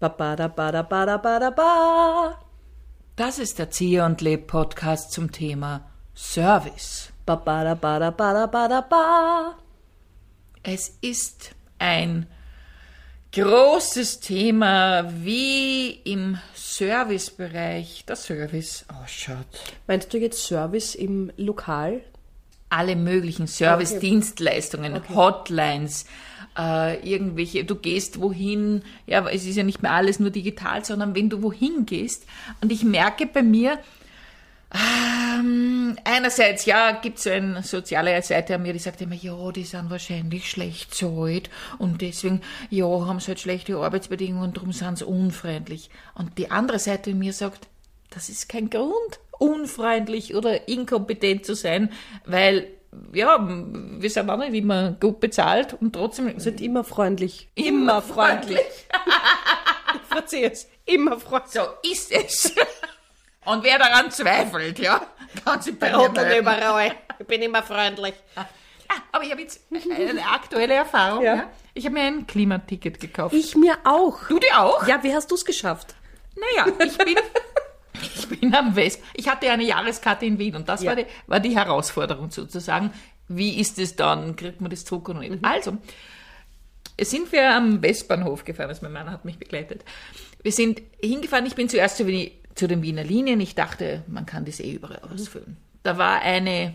[0.00, 2.38] Ba ba da ba da ba da ba da ba.
[3.16, 7.12] Das ist der Ziehe und Leb Podcast zum Thema Service.
[7.26, 9.58] Ba ba da ba da ba da ba da ba.
[10.62, 12.26] Es ist ein
[13.32, 19.74] großes Thema, wie im Servicebereich der Service ausschaut.
[19.86, 22.00] Meinst du jetzt Service im Lokal?
[22.70, 26.06] Alle möglichen Service-Dienstleistungen, Hotlines,
[26.60, 31.14] äh, irgendwelche, du gehst wohin, ja, es ist ja nicht mehr alles nur digital, sondern
[31.14, 32.26] wenn du wohin gehst.
[32.60, 33.78] Und ich merke bei mir,
[34.72, 39.50] ähm, einerseits, ja, gibt es so eine soziale Seite an mir, die sagt immer, ja,
[39.50, 44.72] die sind wahrscheinlich schlecht zahlt und deswegen, ja, haben sie halt schlechte Arbeitsbedingungen und darum
[44.72, 45.90] sind sie unfreundlich.
[46.14, 47.66] Und die andere Seite in mir sagt,
[48.10, 51.90] das ist kein Grund, unfreundlich oder inkompetent zu sein,
[52.24, 52.68] weil,
[53.12, 57.48] ja, wir sind auch nicht immer gut bezahlt und trotzdem Sind immer freundlich.
[57.54, 58.58] immer freundlich.
[59.94, 60.68] Ich verzeihe es.
[60.86, 61.52] Immer freundlich.
[61.52, 62.54] So ist es.
[63.44, 65.06] Und wer daran zweifelt, ja,
[65.44, 66.92] kann sich bei mir überall.
[67.18, 68.14] Ich bin immer freundlich.
[68.36, 68.44] Ah,
[69.12, 71.24] aber ich habe jetzt eine aktuelle Erfahrung.
[71.24, 71.34] Ja.
[71.36, 71.50] Ja.
[71.74, 73.34] Ich habe mir ein Klimaticket gekauft.
[73.34, 74.26] Ich mir auch.
[74.28, 74.86] du dir auch?
[74.86, 75.94] Ja, wie hast du es geschafft?
[76.36, 77.16] Naja, ich bin,
[78.40, 79.02] bin am West.
[79.14, 80.90] Ich hatte eine Jahreskarte in Wien und das Ja.
[80.90, 82.92] war, die, war die Herausforderung sozusagen.
[83.28, 84.36] Wie ist es dann?
[84.36, 85.44] Kriegt man das zurück oder nicht?
[85.44, 85.76] Also,
[87.00, 89.84] sind wir am Westbahnhof gefahren, also mein Mann hat mich begleitet.
[90.42, 92.04] Wir sind hingefahren, ich bin zuerst zu,
[92.54, 95.56] zu den Wiener Linien, ich dachte, man kann das eh überall ausfüllen.
[95.82, 96.74] Da war eine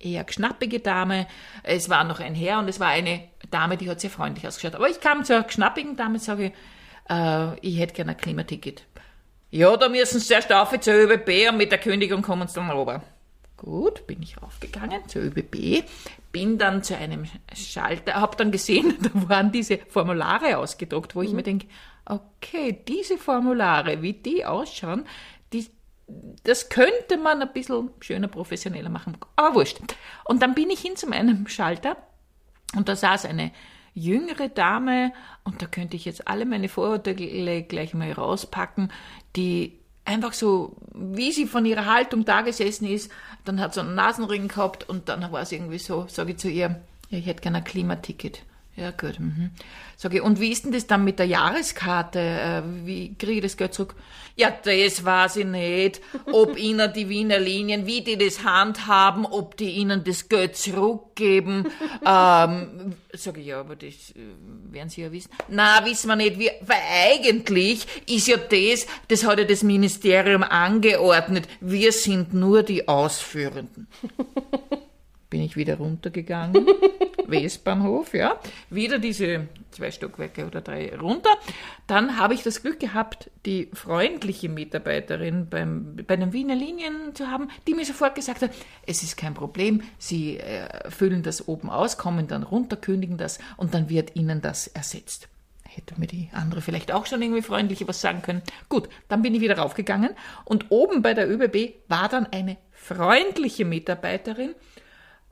[0.00, 1.26] eher schnappige Dame,
[1.62, 4.74] es war noch ein Herr und es war eine Dame, die hat sehr freundlich ausgeschaut.
[4.74, 6.52] Aber ich kam zur schnappigen Dame und sage,
[7.08, 8.84] äh, ich hätte gerne ein Klimaticket.
[9.54, 12.70] Ja, da müssen Sie erst auf zur ÖBB und mit der Kündigung kommen Sie dann
[12.70, 13.02] rüber.
[13.58, 15.84] Gut, bin ich raufgegangen zur ÖBB,
[16.32, 21.34] bin dann zu einem Schalter, habe dann gesehen, da waren diese Formulare ausgedruckt, wo ich
[21.34, 21.66] mir denke,
[22.06, 25.04] okay, diese Formulare, wie die ausschauen,
[25.52, 25.66] die,
[26.44, 29.18] das könnte man ein bisschen schöner, professioneller machen.
[29.36, 29.80] Aber wurscht.
[30.24, 31.98] Und dann bin ich hin zu meinem Schalter
[32.74, 33.52] und da saß eine
[33.94, 35.12] jüngere Dame,
[35.44, 38.90] und da könnte ich jetzt alle meine Vorurteile gleich mal rauspacken,
[39.36, 43.10] die einfach so, wie sie von ihrer Haltung da gesessen ist,
[43.44, 46.48] dann hat sie einen Nasenring gehabt und dann war es irgendwie so, sage ich zu
[46.48, 48.42] ihr, ich hätte gerne ein Klimaticket.
[48.74, 49.20] Ja, gut.
[49.20, 49.50] Mhm.
[49.96, 52.18] Sag ich, und wie ist denn das dann mit der Jahreskarte?
[52.18, 53.94] Äh, Wie kriege ich das Geld zurück?
[54.34, 56.00] Ja, das weiß ich nicht.
[56.32, 61.66] Ob Ihnen die Wiener Linien, wie die das handhaben, ob die Ihnen das Geld zurückgeben.
[62.06, 65.30] ähm, sag ich, ja, aber das äh, werden Sie ja wissen.
[65.48, 66.38] Na, wissen wir nicht.
[66.38, 66.80] Wir, weil
[67.12, 71.46] eigentlich ist ja das, das hat ja das Ministerium angeordnet.
[71.60, 73.86] Wir sind nur die Ausführenden
[75.32, 76.66] bin ich wieder runtergegangen,
[77.26, 78.38] Westbahnhof, ja,
[78.70, 81.30] wieder diese zwei Stockwerke oder drei runter.
[81.86, 87.28] Dann habe ich das Glück gehabt, die freundliche Mitarbeiterin beim, bei den Wiener Linien zu
[87.28, 88.50] haben, die mir sofort gesagt hat,
[88.86, 93.38] es ist kein Problem, Sie äh, füllen das oben aus, kommen dann runter, kündigen das
[93.56, 95.28] und dann wird Ihnen das ersetzt.
[95.62, 98.42] Hätte mir die andere vielleicht auch schon irgendwie freundlich was sagen können.
[98.68, 100.10] Gut, dann bin ich wieder raufgegangen
[100.44, 104.54] und oben bei der ÖBB war dann eine freundliche Mitarbeiterin,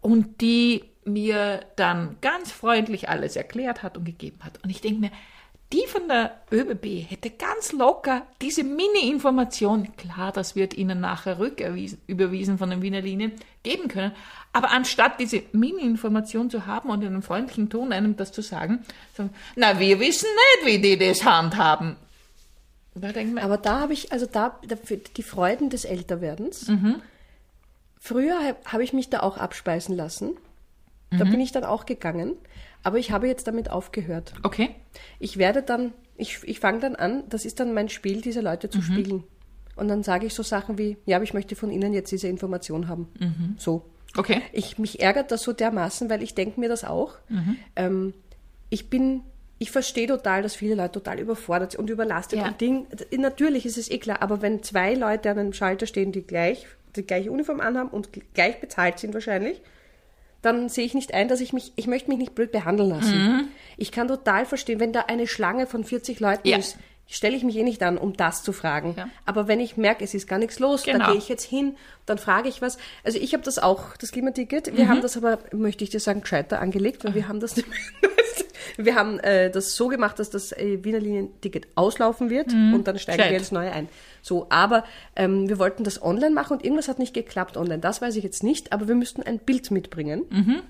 [0.00, 4.62] und die mir dann ganz freundlich alles erklärt hat und gegeben hat.
[4.62, 5.10] Und ich denke mir,
[5.72, 12.58] die von der ÖBB hätte ganz locker diese Mini-Information, klar, das wird Ihnen nachher rücküberwiesen
[12.58, 14.10] von den Wiener Linien, geben können.
[14.52, 18.84] Aber anstatt diese Mini-Information zu haben und in einem freundlichen Ton einem das zu sagen,
[19.14, 20.28] sagen, na, wir wissen
[20.64, 21.94] nicht, wie die das handhaben.
[22.96, 24.58] Da man, Aber da habe ich, also da,
[25.16, 26.66] die Freuden des Älterwerdens.
[28.00, 30.36] Früher habe hab ich mich da auch abspeisen lassen.
[31.10, 32.34] Da bin ich dann auch gegangen.
[32.82, 34.32] Aber ich habe jetzt damit aufgehört.
[34.44, 34.70] okay,
[35.18, 38.70] Ich werde dann, ich, ich fange dann an, das ist dann mein Spiel, diese Leute
[38.70, 39.24] zu spielen.
[39.76, 42.28] Und dann sage ich so Sachen wie, ja, aber ich möchte von Ihnen jetzt diese
[42.28, 43.08] Information haben.
[43.58, 43.84] So.
[44.16, 44.40] okay.
[44.52, 47.14] Ich, mich ärgert das so dermaßen, weil ich denke mir das auch.
[47.76, 48.14] Ähm,
[48.70, 49.22] ich bin,
[49.58, 52.48] ich verstehe total, dass viele Leute total überfordert sind und überlastet Ja.
[52.48, 52.86] und Ding.
[53.18, 56.66] Natürlich ist es eh klar, aber wenn zwei Leute an einem Schalter stehen, die gleich
[56.96, 59.60] die gleiche Uniform anhaben und gl- gleich bezahlt sind wahrscheinlich,
[60.42, 63.50] dann sehe ich nicht ein, dass ich mich, ich möchte mich nicht blöd behandeln lassen.
[63.76, 66.58] Ich kann total verstehen, wenn da eine Schlange von 40 Leuten Ja.
[66.58, 66.76] ist,
[67.10, 68.94] stelle ich mich eh nicht an, um das zu fragen.
[68.96, 69.08] Ja.
[69.26, 71.08] Aber wenn ich merke, es ist gar nichts los, dann Genau.
[71.10, 71.76] gehe ich jetzt hin,
[72.06, 72.78] dann frage ich was.
[73.04, 74.76] Also ich habe das auch, das Klimaticket.
[74.76, 77.54] Wir haben das aber, möchte ich dir sagen, gescheiter angelegt, weil wir haben das.
[78.76, 82.98] Wir haben äh, das so gemacht, dass das äh, Wiener Linien-Ticket auslaufen wird und dann
[82.98, 83.32] steigen Gescheit.
[83.32, 83.88] wir ins Neue ein.
[84.22, 84.84] So, aber
[85.16, 87.80] ähm, wir wollten das online machen und irgendwas hat nicht geklappt online.
[87.80, 90.62] Das weiß ich jetzt nicht, aber wir müssten ein Bild mitbringen,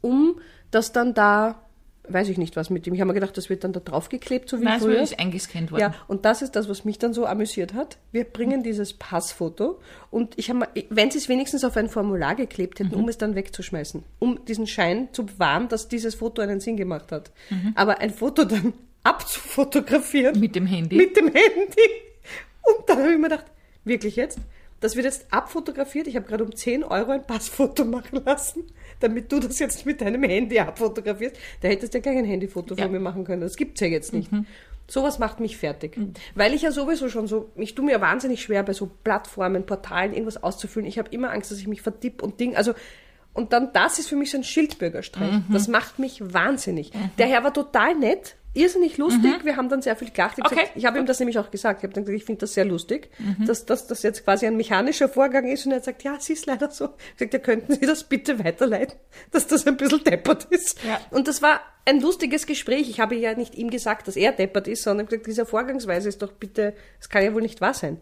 [0.00, 0.40] um
[0.70, 1.62] das dann da
[2.12, 2.94] weiß ich nicht was mit dem.
[2.94, 5.00] Ich habe mir gedacht, das wird dann da draufgeklebt, so wie Nein, es früher.
[5.02, 5.80] ist eingescannt worden.
[5.80, 7.98] Ja, und das ist das, was mich dann so amüsiert hat.
[8.12, 9.80] Wir bringen dieses Passfoto
[10.10, 13.02] und ich habe, wenn sie es wenigstens auf ein Formular geklebt hätten, Mhm.
[13.04, 17.12] um es dann wegzuschmeißen, um diesen Schein zu bewahren, dass dieses Foto einen Sinn gemacht
[17.12, 17.30] hat.
[17.50, 17.72] Mhm.
[17.76, 18.72] Aber ein Foto dann
[19.02, 20.96] abzufotografieren Mit dem Handy.
[20.96, 21.88] mit dem Handy.
[22.62, 23.46] Und dann habe ich mir gedacht,
[23.84, 24.38] wirklich jetzt?
[24.80, 26.06] Das wird jetzt abfotografiert.
[26.06, 28.64] Ich habe gerade um 10 Euro ein Passfoto machen lassen,
[29.00, 31.36] damit du das jetzt mit deinem Handy abfotografierst.
[31.60, 32.84] Da hättest du ja gleich ein Handyfoto Ja.
[32.84, 33.42] von mir machen können.
[33.42, 34.30] Das gibt's ja jetzt nicht.
[34.88, 35.96] Sowas macht mich fertig.
[36.34, 40.12] Weil ich ja sowieso schon so, ich tue mir wahnsinnig schwer bei so Plattformen, Portalen
[40.12, 40.88] irgendwas auszufüllen.
[40.88, 42.56] Ich habe immer Angst, dass ich mich vertipp und Ding.
[42.56, 42.72] Also,
[43.32, 45.42] und dann das ist für mich so ein Schildbürgerstreich.
[45.52, 46.90] Das macht mich wahnsinnig.
[47.18, 49.44] Der Herr war total nett, irrsinnig lustig.
[49.44, 50.38] Wir haben dann sehr viel gelacht.
[50.38, 50.54] Ich, Okay.
[50.54, 51.80] gesagt, ich habe ihm das nämlich auch gesagt.
[51.80, 53.10] Ich habe dann gesagt, ich finde das sehr lustig,
[53.46, 55.66] dass, dass das jetzt quasi ein mechanischer Vorgang ist.
[55.66, 56.90] Und er gesagt, ja, es ist leider so.
[57.12, 58.98] Ich gesagt, ja, könnten Sie das bitte weiterleiten,
[59.30, 60.82] dass das ein bisschen deppert ist.
[60.84, 61.00] Ja.
[61.10, 62.88] Und das war ein lustiges Gespräch.
[62.90, 66.22] Ich habe ja nicht ihm gesagt, dass er deppert ist, sondern gesagt, diese Vorgangsweise ist
[66.22, 68.00] doch bitte, das kann ja wohl nicht wahr sein.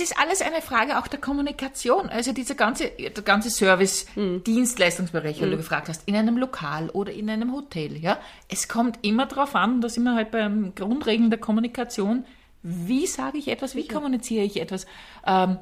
[0.00, 2.08] Es ist alles eine Frage auch der Kommunikation.
[2.08, 7.12] Also dieser ganze, der ganze Service, Dienstleistungsbereich, weil du gefragt hast, in einem Lokal oder
[7.12, 8.18] in einem Hotel, ja.
[8.48, 12.24] Es kommt immer darauf an, da sind wir halt beim Grundregeln der Kommunikation.
[12.62, 13.74] Wie sage ich etwas?
[13.74, 14.86] Wie kommuniziere ich etwas?
[15.26, 15.58] Ähm,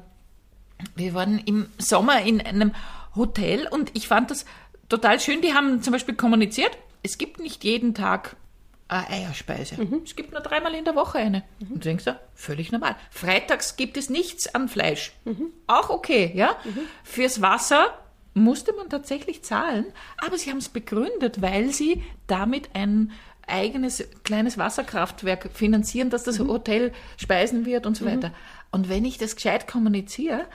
[0.95, 2.73] wir waren im Sommer in einem
[3.15, 4.45] Hotel und ich fand das
[4.87, 5.41] total schön.
[5.41, 8.37] Die haben zum Beispiel kommuniziert, es gibt nicht jeden Tag
[8.89, 9.75] eine Eierspeise.
[10.03, 11.43] Es gibt nur dreimal in der Woche eine.
[11.61, 12.95] Und du denkst du, völlig normal.
[13.11, 15.13] Freitags gibt es nichts an Fleisch.
[15.67, 16.57] Auch okay, ja.
[17.03, 17.97] Fürs Wasser
[18.33, 19.85] musste man tatsächlich zahlen,
[20.17, 23.11] aber sie haben es begründet, weil sie damit ein
[23.47, 28.31] eigenes kleines Wasserkraftwerk finanzieren, dass das Hotel speisen wird und so weiter.
[28.71, 30.45] Und wenn ich das gescheit kommuniziere,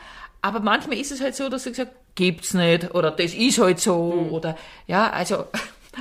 [0.41, 3.81] aber manchmal ist es halt so, dass du gesagt, gibt's nicht oder das ist halt
[3.81, 5.47] so oder ja, also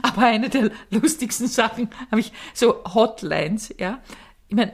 [0.02, 4.02] aber eine der lustigsten Sachen habe ich so Hotlines, ja.
[4.48, 4.74] Ich meine,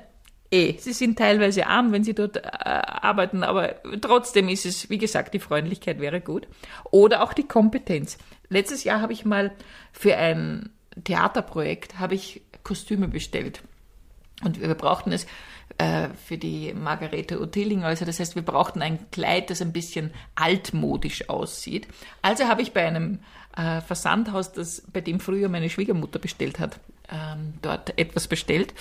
[0.52, 4.98] eh, sie sind teilweise arm, wenn sie dort äh, arbeiten, aber trotzdem ist es, wie
[4.98, 6.48] gesagt, die Freundlichkeit wäre gut.
[6.92, 8.18] Oder auch die Kompetenz.
[8.50, 9.52] Letztes Jahr habe ich mal
[9.92, 10.72] für ein
[11.04, 13.62] Theaterprojekt habe ich Kostüme bestellt.
[14.44, 15.28] Und wir brauchten es
[15.80, 17.86] äh, für die Margarete Ottiling.
[17.86, 21.88] Also das heißt, wir brauchten ein Kleid, das ein bisschen altmodisch aussieht.
[22.22, 23.20] Also habe ich bei einem
[23.56, 26.80] äh, Versandhaus, das bei dem früher meine Schwiegermutter bestellt hat,
[27.10, 28.74] ähm, dort etwas bestellt.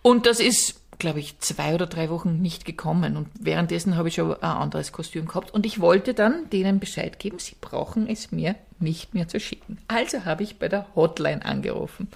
[0.00, 3.16] Und das ist, glaube ich, zwei oder drei Wochen nicht gekommen.
[3.16, 5.52] Und währenddessen habe ich schon ein anderes Kostüm gehabt.
[5.52, 9.78] Und ich wollte dann denen Bescheid geben, sie brauchen es mir nicht mehr zu schicken.
[9.88, 12.08] Also habe ich bei der Hotline angerufen.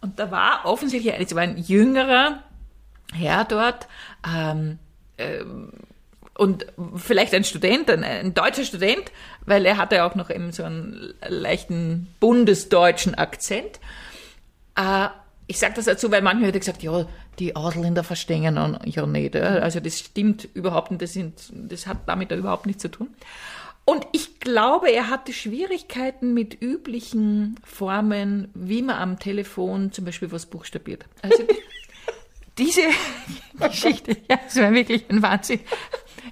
[0.00, 2.42] Und da war offensichtlich, es war ein jüngerer
[3.12, 3.88] Herr dort,
[4.26, 4.78] ähm,
[5.18, 5.72] ähm,
[6.34, 6.66] und
[6.96, 9.12] vielleicht ein Student, ein, ein deutscher Student,
[9.44, 13.80] weil er hatte auch noch eben so einen leichten bundesdeutschen Akzent.
[14.76, 15.08] Äh,
[15.46, 17.06] ich sage das dazu, weil manchmal hat er gesagt, ja,
[17.38, 19.36] die Adländer verstehen ja nicht.
[19.36, 23.08] Also das stimmt überhaupt nicht, das, sind, das hat damit überhaupt nichts zu tun.
[23.84, 30.30] Und ich glaube, er hatte Schwierigkeiten mit üblichen Formen, wie man am Telefon zum Beispiel
[30.30, 31.04] was buchstabiert.
[31.20, 31.42] Also
[32.58, 32.82] diese
[33.58, 35.60] Geschichte, ja, das war wirklich ein Wahnsinn.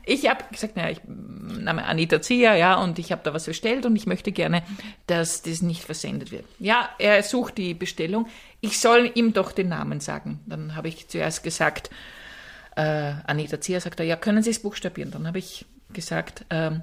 [0.04, 3.86] Ich habe gesagt, naja, ich name Anita Zier, ja, und ich habe da was bestellt
[3.86, 4.62] und ich möchte gerne,
[5.06, 6.44] dass das nicht versendet wird.
[6.58, 8.26] Ja, er sucht die Bestellung.
[8.60, 10.40] Ich soll ihm doch den Namen sagen.
[10.46, 11.90] Dann habe ich zuerst gesagt,
[12.76, 15.10] äh, Anita Zier sagt er, ja, können Sie es buchstabieren?
[15.10, 16.82] Dann habe ich gesagt, ähm,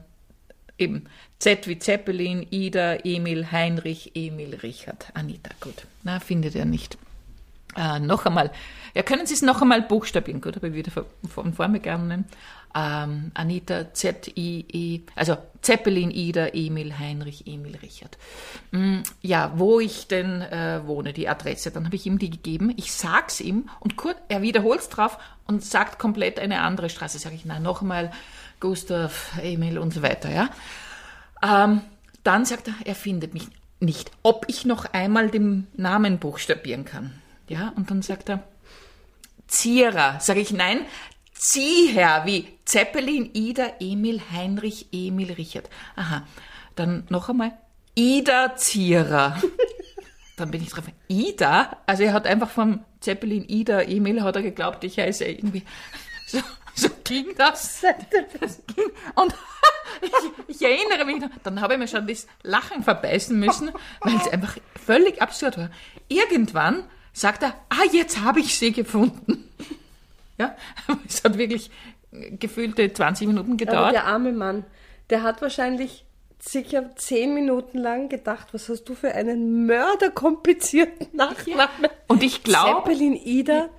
[0.78, 1.06] eben
[1.40, 5.50] Z wie Zeppelin, Ida, Emil, Heinrich, Emil, Richard, Anita.
[5.60, 6.98] Gut, na, findet er nicht.
[7.78, 8.52] Äh, noch einmal,
[8.96, 10.42] ja, können Sie es noch einmal buchstabieren?
[10.42, 12.26] Gut, habe ich wieder von, von vorn begonnen.
[12.76, 18.18] Ähm, Anita, Z-I-E, also Zeppelin, Ida, Emil, Heinrich, Emil, Richard.
[18.72, 22.74] Mm, ja, wo ich denn äh, wohne, die Adresse, dann habe ich ihm die gegeben.
[22.76, 27.20] Ich sag's ihm und kurz, er wiederholt's drauf und sagt komplett eine andere Straße.
[27.20, 28.12] Sage ich, na, noch einmal
[28.60, 30.50] Gustav, Emil und so weiter, ja.
[31.44, 31.82] Ähm,
[32.24, 33.48] dann sagt er, er findet mich
[33.80, 34.12] nicht.
[34.24, 37.14] Ob ich noch einmal den Namen buchstabieren kann.
[37.48, 38.44] Ja, und dann sagt er,
[39.48, 40.20] Zierer.
[40.20, 40.86] Sage ich, nein,
[41.34, 45.70] Zieher, wie Zeppelin, Ida, Emil, Heinrich, Emil, Richard.
[45.96, 46.28] Aha,
[46.76, 47.54] dann noch einmal,
[47.96, 49.42] Ida Zierer.
[50.38, 51.78] dann bin ich drauf, Ida?
[51.86, 55.64] Also er hat einfach vom Zeppelin, Ida, Emil, hat er geglaubt, ich heiße irgendwie,
[56.28, 56.40] so,
[56.76, 57.82] so ging das.
[58.40, 58.92] das ging.
[59.16, 59.34] Und
[60.02, 64.16] ich, ich erinnere mich noch, dann habe ich mir schon das Lachen verbeißen müssen, weil
[64.16, 65.70] es einfach völlig absurd war.
[66.10, 66.84] Irgendwann
[67.20, 69.50] sagt er, ah, jetzt habe ich sie gefunden.
[70.38, 70.56] Ja,
[71.08, 71.72] es hat wirklich
[72.40, 73.94] gefühlte 20 Minuten Aber gedauert.
[73.94, 74.66] der arme Mann,
[75.10, 76.06] der hat wahrscheinlich
[76.40, 81.90] sicher zehn Minuten lang gedacht, was hast du für einen mörderkomplizierten Nachnamen?
[82.08, 83.70] Und ich glaube, Zeppelin Ida.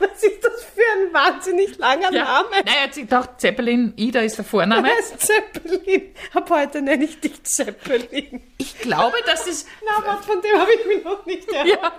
[0.12, 2.64] was ist das für ein wahnsinnig langer ja, Name?
[2.64, 4.88] er hat sich gedacht, Zeppelin, Ida ist der Vorname.
[4.90, 6.14] Er heißt Zeppelin.
[6.34, 8.42] Ab heute nenne ich dich Zeppelin.
[8.58, 11.66] Ich glaube, dass das, Na, was von dem habe ich mich noch nicht gehört.
[11.82, 11.92] ja,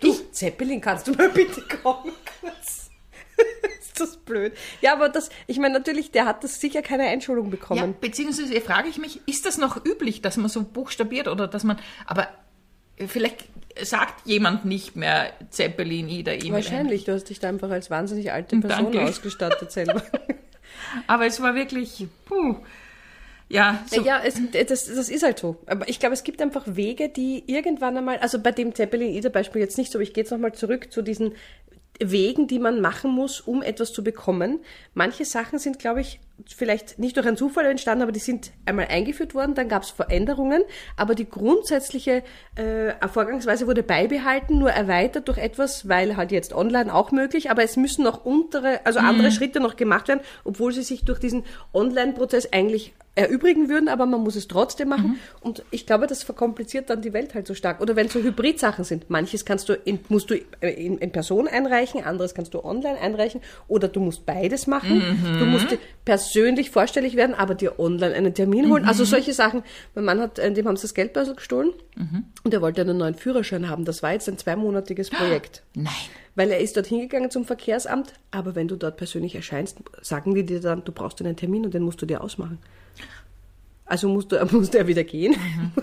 [0.00, 2.90] Du, Zeppelin, kannst du mal bitte kommen kurz?
[3.80, 4.52] ist das blöd.
[4.80, 7.94] Ja, aber das, ich meine, natürlich, der hat das sicher keine Einschulung ja, bekommen.
[8.00, 11.78] beziehungsweise frage ich mich, ist das noch üblich, dass man so buchstabiert oder dass man,
[12.06, 12.28] aber
[13.06, 13.44] vielleicht
[13.82, 16.52] sagt jemand nicht mehr Zeppelin, Ida, E-Mail.
[16.52, 19.02] Wahrscheinlich, du hast dich da einfach als wahnsinnig alte Person Danke.
[19.02, 20.02] ausgestattet selber.
[21.06, 22.56] Aber es war wirklich, puh,
[23.48, 25.56] ja, so, Ja, es, das, das ist halt so.
[25.66, 29.78] Aber ich glaube, es gibt einfach Wege, die irgendwann einmal, also bei dem Zeppelin-Ida-Beispiel jetzt
[29.78, 31.32] nicht so, aber ich gehe jetzt nochmal zurück zu diesen
[32.00, 34.60] Wegen, die man machen muss, um etwas zu bekommen.
[34.94, 38.86] Manche Sachen sind, glaube ich, vielleicht nicht durch einen Zufall entstanden, aber die sind einmal
[38.88, 40.62] eingeführt worden, dann gab es Veränderungen,
[40.96, 42.22] aber die grundsätzliche
[42.56, 47.62] äh, Vorgangsweise wurde beibehalten, nur erweitert durch etwas, weil halt jetzt online auch möglich, aber
[47.62, 51.44] es müssen noch untere, also andere Schritte noch gemacht werden, obwohl sie sich durch diesen
[51.72, 55.20] Online-Prozess eigentlich erübrigen würden, aber man muss es trotzdem machen.
[55.40, 57.80] Und ich glaube, das verkompliziert dann die Welt halt so stark.
[57.80, 59.08] Oder wenn so Hybrid-Sachen sind.
[59.08, 63.40] Manches kannst du in, musst du in, in Person einreichen, anderes kannst du online einreichen.
[63.68, 65.36] Oder du musst beides machen.
[65.38, 65.78] Du musst dir
[66.24, 68.84] persönlich vorstellig werden, aber dir online einen Termin holen.
[68.84, 69.62] Also solche Sachen.
[69.94, 71.72] Mein Mann hat, äh, dem haben sie das Geldbörsel gestohlen.
[72.42, 73.84] Und er wollte einen neuen Führerschein haben.
[73.84, 75.62] Das war jetzt ein zweimonatiges Projekt.
[75.74, 75.92] nein.
[76.36, 80.44] Weil er ist dort hingegangen zum Verkehrsamt, aber wenn du dort persönlich erscheinst, sagen die
[80.44, 82.58] dir dann, du brauchst einen Termin und den musst du dir ausmachen.
[83.84, 85.36] Also musst du, musste er wieder gehen.
[85.76, 85.82] War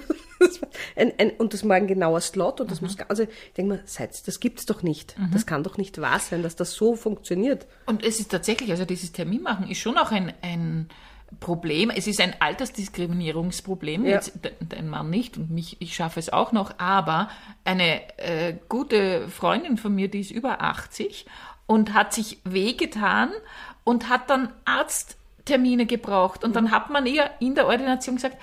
[0.95, 3.81] ein, ein, und das war ein genauer Slot und das muss, also ich denke mal,
[3.85, 5.15] seid, das gibt's doch nicht.
[5.33, 7.67] Das kann doch nicht wahr sein, dass das so funktioniert.
[7.85, 10.87] Und es ist tatsächlich, also dieses Terminmachen ist schon auch ein, ein
[11.39, 11.89] Problem.
[11.89, 14.05] Es ist ein Altersdiskriminierungsproblem.
[14.05, 14.11] Ja.
[14.15, 16.77] Jetzt de- dein Mann nicht und mich, ich schaffe es auch noch.
[16.77, 17.29] Aber
[17.63, 21.25] eine äh, gute Freundin von mir, die ist über 80
[21.67, 23.29] und hat sich wehgetan
[23.83, 26.43] und hat dann Arzttermine gebraucht.
[26.43, 28.37] Und dann hat man ihr in der Ordination gesagt,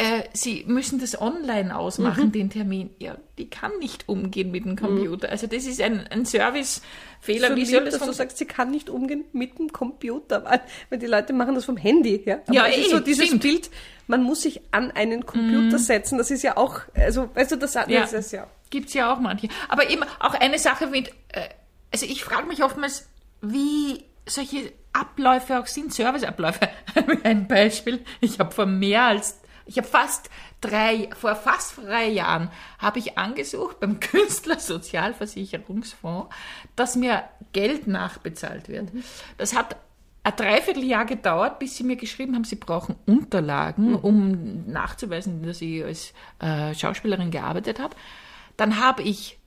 [0.00, 2.90] äh, Sie müssen das online ausmachen, den Termin.
[2.98, 5.28] Ja, die kann nicht umgehen mit dem Computer.
[5.28, 7.48] Also das ist ein, ein Servicefehler.
[7.50, 10.60] so Wie soll das dass du sagst, sie kann nicht umgehen mit dem Computer, weil,
[10.88, 12.22] weil die Leute machen das vom Handy.
[12.24, 13.42] Ja, Aber Ja, es ist eh, so dieses stimmt.
[13.42, 13.70] Bild,
[14.06, 16.18] man muss sich an einen Computer setzen.
[16.18, 17.84] Das ist ja auch, also weißt du, das, Ja.
[17.86, 18.46] das ist ja.
[18.70, 19.48] Gibt's ja auch manche.
[19.68, 21.48] Aber eben auch eine Sache mit, äh,
[21.92, 23.08] also ich frage mich oftmals,
[23.42, 26.68] wie solche Abläufe auch sind, Serviceabläufe.
[27.24, 32.50] Ein Beispiel, ich habe vor mehr als, ich habe fast drei, vor fast drei Jahren
[32.78, 36.34] habe ich angesucht beim Künstlersozialversicherungsfonds,
[36.76, 38.90] dass mir Geld nachbezahlt wird.
[39.38, 39.76] Das hat
[40.22, 45.82] ein Dreivierteljahr gedauert, bis sie mir geschrieben haben, sie brauchen Unterlagen, um nachzuweisen, dass ich
[45.82, 47.96] als äh, Schauspielerin gearbeitet habe.
[48.56, 49.38] Dann habe ich,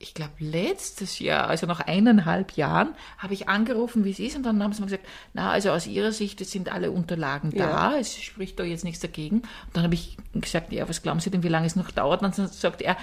[0.00, 4.44] ich glaube letztes Jahr, also nach eineinhalb Jahren, habe ich angerufen, wie es ist, und
[4.44, 7.96] dann haben sie mir gesagt, na, also aus ihrer Sicht es sind alle Unterlagen da,
[7.96, 9.38] es spricht da jetzt nichts dagegen.
[9.38, 12.22] Und dann habe ich gesagt, ja, was glauben Sie denn, wie lange es noch dauert?
[12.22, 12.96] Und dann sagt er,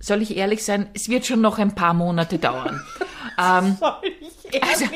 [0.00, 2.82] soll ich ehrlich sein, es wird schon noch ein paar Monate dauern.
[3.38, 4.86] ähm, Soll ich also,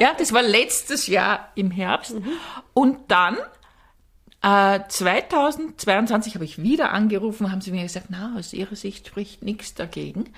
[0.00, 2.14] ja, das war letztes Jahr im Herbst.
[2.72, 3.36] Und dann,
[4.42, 9.42] äh, 2022 habe ich wieder angerufen, haben sie mir gesagt, na, aus ihrer Sicht spricht
[9.42, 10.32] nichts dagegen.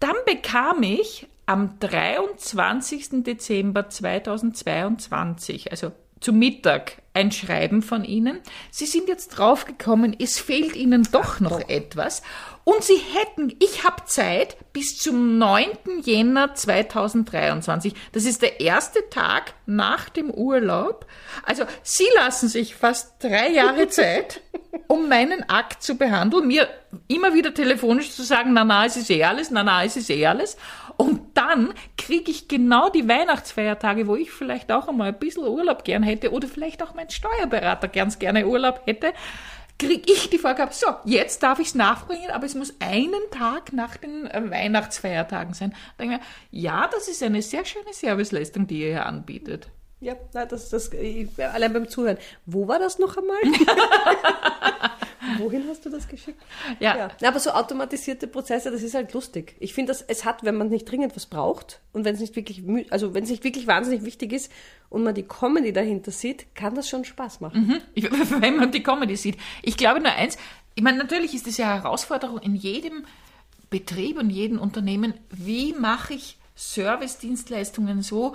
[0.00, 3.22] Dann bekam ich am 23.
[3.24, 8.40] Dezember 2022, also zu Mittag, ein Schreiben von Ihnen.
[8.70, 12.22] Sie sind jetzt draufgekommen, es fehlt Ihnen doch noch etwas.
[12.68, 15.68] Und Sie hätten, ich habe Zeit bis zum 9.
[16.02, 17.94] Jänner 2023.
[18.12, 21.06] Das ist der erste Tag nach dem Urlaub.
[21.44, 24.40] Also Sie lassen sich fast drei Jahre Zeit,
[24.88, 26.68] um meinen Akt zu behandeln, mir
[27.06, 30.10] immer wieder telefonisch zu sagen, na na, es ist eh alles, na na, es ist
[30.10, 30.56] eh alles.
[30.96, 35.84] Und dann kriege ich genau die Weihnachtsfeiertage, wo ich vielleicht auch einmal ein bisschen Urlaub
[35.84, 39.12] gern hätte oder vielleicht auch mein Steuerberater ganz gerne Urlaub hätte,
[39.78, 43.72] kriege ich die Vorgabe, so, jetzt darf ich es nachbringen, aber es muss einen Tag
[43.72, 45.74] nach den äh, Weihnachtsfeiertagen sein.
[45.98, 49.68] Da denke ich mir, ja, das ist eine sehr schöne Serviceleistung, die ihr hier anbietet.
[50.00, 52.18] Ja, das, das, ich, allein beim Zuhören.
[52.44, 53.38] Wo war das noch einmal?
[55.38, 56.40] Wohin hast du das geschickt?
[56.80, 56.96] Ja.
[56.96, 57.08] ja.
[57.20, 59.56] Na, Aber so automatisierte Prozesse, das ist halt lustig.
[59.60, 62.36] Ich finde, dass es hat, wenn man nicht dringend was braucht und wenn es nicht
[62.36, 64.50] wirklich, also wenn es nicht wirklich wahnsinnig wichtig ist
[64.88, 67.82] und man die Comedy dahinter sieht, kann das schon Spaß machen.
[67.94, 68.04] Ich,
[68.40, 69.36] wenn man die Comedy sieht.
[69.62, 70.36] Ich glaube nur eins,
[70.74, 73.06] ich meine, natürlich ist es ja eine Herausforderung in jedem
[73.70, 78.34] Betrieb und jedem Unternehmen, wie mache ich Servicedienstleistungen so,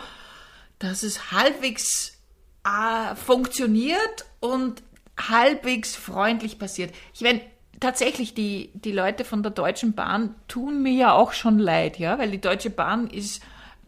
[0.79, 2.17] dass es halbwegs
[2.63, 4.83] äh, funktioniert und
[5.17, 6.93] halbwegs freundlich passiert.
[7.13, 7.41] Ich meine,
[7.79, 12.17] tatsächlich, die, die Leute von der Deutschen Bahn tun mir ja auch schon leid, ja,
[12.19, 13.41] weil die Deutsche Bahn ist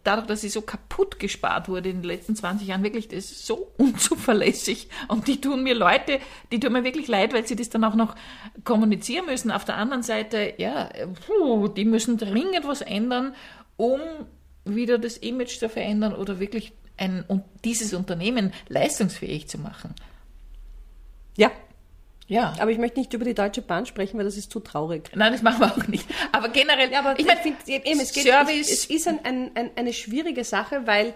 [0.03, 3.45] dadurch, dass sie so kaputt gespart wurde in den letzten 20 Jahren, wirklich, das ist
[3.45, 4.89] so unzuverlässig.
[5.07, 6.19] Und die tun mir Leute,
[6.51, 8.15] die tun mir wirklich leid, weil sie das dann auch noch
[8.63, 9.51] kommunizieren müssen.
[9.51, 10.89] Auf der anderen Seite, ja,
[11.75, 13.33] die müssen dringend was ändern,
[13.77, 13.99] um
[14.65, 17.25] wieder das Image zu verändern oder wirklich ein,
[17.63, 19.93] dieses Unternehmen leistungsfähig zu machen.
[21.37, 21.51] Ja,
[22.27, 22.53] Ja.
[22.59, 25.09] aber ich möchte nicht über die Deutsche Bahn sprechen, weil das ist zu traurig.
[25.15, 26.05] Nein, das machen wir auch nicht.
[26.31, 29.19] Aber generell, Ja, aber ich meine, finde, eben, es, geht, Service- es, es ist ein,
[29.25, 31.13] ein, ein, eine schwierige Sache, weil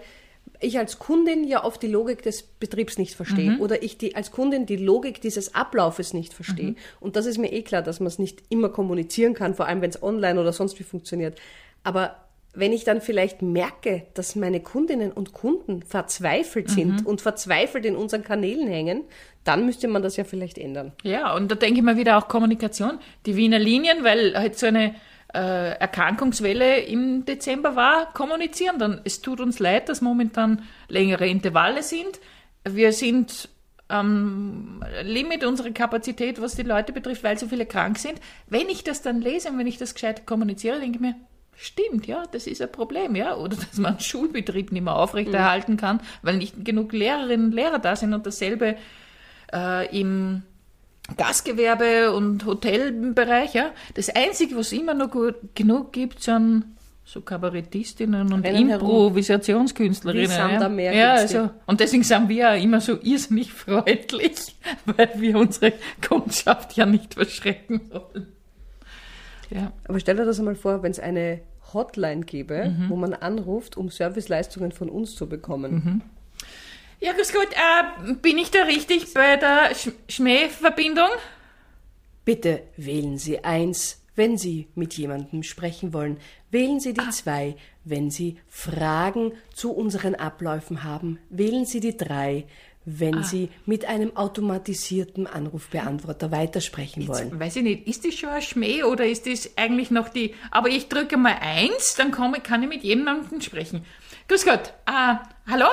[0.60, 3.60] ich als Kundin ja oft die Logik des Betriebs nicht verstehe Mhm.
[3.60, 6.70] oder ich die, als Kundin die Logik dieses Ablaufes nicht verstehe.
[6.70, 6.76] Mhm.
[7.00, 9.82] Und das ist mir eh klar, dass man es nicht immer kommunizieren kann, vor allem
[9.82, 11.38] wenn es online oder sonst wie funktioniert.
[11.84, 12.16] Aber
[12.58, 17.06] wenn ich dann vielleicht merke, dass meine Kundinnen und Kunden verzweifelt sind Mhm.
[17.06, 19.04] und verzweifelt in unseren Kanälen hängen,
[19.44, 20.92] dann müsste man das ja vielleicht ändern.
[21.02, 22.98] Ja, und da denke ich mal wieder auch Kommunikation.
[23.26, 24.94] Die Wiener Linien, weil halt so eine
[25.34, 29.00] äh, Erkrankungswelle im Dezember war, kommunizieren dann.
[29.04, 32.18] Es tut uns leid, dass momentan längere Intervalle sind.
[32.68, 33.48] Wir sind
[33.88, 38.20] am Limit unserer Kapazität, was die Leute betrifft, weil so viele krank sind.
[38.48, 41.14] Wenn ich das dann lese und wenn ich das gescheit kommuniziere, denke ich mir,
[41.58, 43.36] stimmt, ja, das ist ein Problem, ja.
[43.36, 47.78] Oder dass man einen Schulbetrieb nicht mehr aufrechterhalten kann, weil nicht genug Lehrerinnen und Lehrer
[47.78, 48.76] da sind und dasselbe
[49.52, 50.42] äh, im
[51.16, 53.70] Gastgewerbe und Hotelbereich, ja.
[53.94, 56.64] Das Einzige, was immer noch gut genug gibt, sind
[57.04, 58.88] so Kabarettistinnen und Rennen herum.
[58.88, 60.28] Improvisationskünstlerinnen.
[60.28, 60.92] Sand ja.
[60.92, 65.72] ja, also, und deswegen sind wir ja immer so irrsinnig freundlich, weil wir unsere
[66.06, 68.37] Kundschaft ja nicht verschrecken wollen.
[69.50, 69.72] Ja.
[69.86, 71.40] Aber stell dir das einmal vor, wenn es eine
[71.72, 72.90] Hotline gäbe, Mhm.
[72.90, 75.72] wo man anruft, um Serviceleistungen von uns zu bekommen.
[75.74, 76.02] Mhm.
[77.00, 81.08] Ja, grüß Gott, äh, bin ich da richtig bei der Sch Schmähverbindung?
[82.24, 86.18] Bitte wählen Sie eins, wenn Sie mit jemandem sprechen wollen.
[86.50, 87.10] Wählen Sie die Ah.
[87.10, 91.18] zwei, wenn Sie Fragen zu unseren Abläufen haben.
[91.30, 92.46] Wählen Sie die drei,
[92.84, 93.22] wenn Ah.
[93.22, 97.38] Sie mit einem automatisierten Anrufbeantworter weitersprechen wollen.
[97.38, 100.34] Weiß ich nicht, ist das schon ein Schmäh oder ist das eigentlich noch die.
[100.50, 103.84] Aber ich drücke mal eins, dann komme, kann ich mit jemandem sprechen.
[104.28, 105.14] Grüß Gott, äh,
[105.50, 105.66] hallo?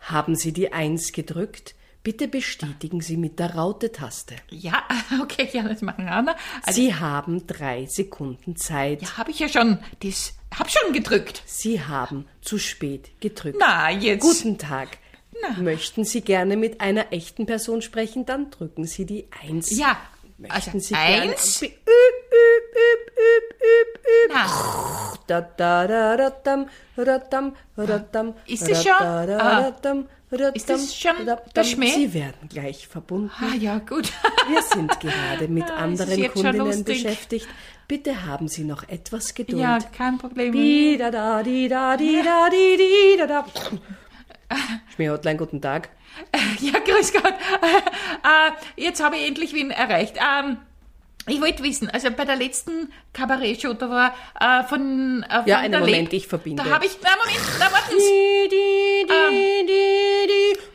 [0.00, 1.74] Haben Sie die eins gedrückt?
[2.02, 4.36] Bitte bestätigen Sie mit der Raute-Taste.
[4.50, 4.84] Ja,
[5.22, 6.12] okay, ja, das machen wir.
[6.14, 6.36] Also,
[6.80, 9.02] Sie haben drei Sekunden Zeit.
[9.02, 11.42] ja, habe ich ja schon, das, hab schon gedrückt.
[11.46, 13.56] Sie haben zu spät gedrückt.
[13.58, 14.22] Na, jetzt.
[14.22, 14.98] Guten Tag.
[15.42, 15.60] Na.
[15.62, 19.76] Möchten Sie gerne mit einer echten Person sprechen, dann drücken Sie die Eins.
[19.76, 19.96] Ja,
[20.38, 21.60] Möchten also Sie eins.
[21.60, 21.74] gerne.
[28.46, 28.92] Ist da, schon?
[28.92, 29.72] Ah.
[30.54, 31.64] Ist das schon der.
[31.64, 31.90] Schmäh?
[31.90, 33.30] Sie werden gleich verbunden.
[33.40, 34.12] ah, ja, gut.
[34.48, 37.46] Wir sind gerade mit Ah, es anderen Kundinnen beschäftigt.
[37.88, 39.62] Bitte haben Sie noch etwas Geduld.
[39.62, 40.52] ja, kein Problem.
[44.48, 44.80] Da da da da da da.
[44.94, 45.88] Schmähhotline, guten Tag.
[46.60, 47.24] Ja, grüß Gott.
[47.24, 48.50] Äh,
[48.82, 50.16] jetzt habe ich endlich Wien erreicht.
[50.16, 50.56] Ähm,
[51.28, 55.58] ich wollte wissen, also bei der letzten Kabarett-Show, da war äh, von, äh, von Ja,
[55.58, 56.62] einen der Moment, Leb- ich verbinde.
[56.62, 58.48] Da habe ich, na Moment, na warten Sie.
[58.48, 59.30] Di, Ah.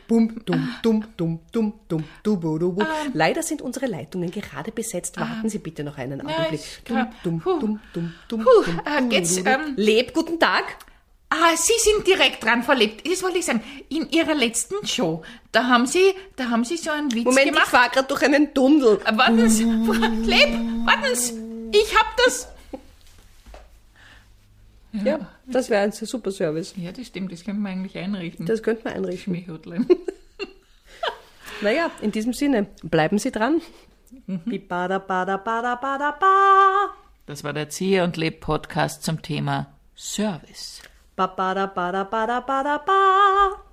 [0.08, 2.84] Bum, dum, dum, dum, dum, dum, du, bu, du, bu.
[3.14, 5.18] Leider sind unsere Leitungen gerade besetzt.
[5.18, 6.60] Warten Sie bitte noch einen Augenblick.
[6.60, 7.58] ich Dum, kann- dum, Puh.
[7.58, 9.50] dum, dum, dum, Puh, dum, äh, du, geht's, du, du.
[9.50, 10.64] ähm, Leb, guten Tag.
[11.34, 13.08] Ah, Sie sind direkt dran verlebt.
[13.10, 13.62] Das wollte ich sagen.
[13.88, 17.52] In Ihrer letzten Show, da haben Sie, da haben Sie so einen Witz Moment, ich
[17.52, 17.68] gemacht.
[17.68, 19.00] fahre gerade durch einen Tunnel.
[19.06, 20.50] Äh, Warten Sie, Leb,
[20.84, 21.32] warten Sie.
[21.72, 22.48] Ich hab das.
[24.92, 26.74] Ja, das wäre ein super Service.
[26.76, 28.44] Ja, das stimmt, das können wir eigentlich einrichten.
[28.44, 29.34] Das könnte man einrichten.
[29.34, 29.86] Schmähhotline.
[31.62, 33.62] Naja, in diesem Sinne, bleiben Sie dran.
[34.26, 34.40] Mhm.
[34.46, 36.90] Bi, bada, bada, bada, bada, ba.
[37.26, 40.82] Das war der Ziehe und Leb Podcast zum Thema Service.
[41.16, 43.71] Ba ba da ba da ba da ba da ba.